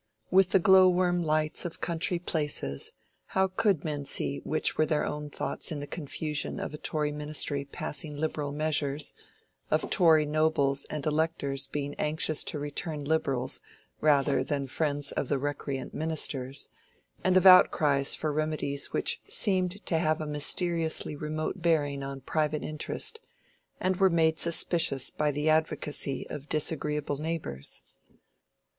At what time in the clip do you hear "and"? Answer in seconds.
10.85-11.05, 17.23-17.37, 23.79-23.97